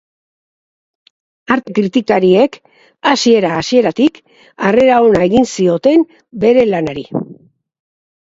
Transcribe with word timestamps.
Arte-kritikariek 1.55 2.57
hasiera-hasieratik 3.11 4.17
harrera 4.71 4.97
ona 5.11 5.23
egin 5.29 5.47
zioten 5.59 6.09
bere 6.47 6.67
lanari. 6.73 7.07